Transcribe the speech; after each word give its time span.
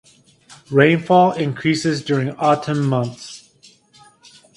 Rainfall 0.71 1.33
increases 1.33 2.03
during 2.03 2.31
autumn 2.37 2.85
months. 2.87 3.51